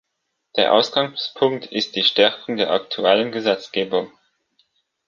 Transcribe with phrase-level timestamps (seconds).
[0.57, 4.11] Der Ausgangspunkt ist die Stärkung der aktuellen Gesetzgebung.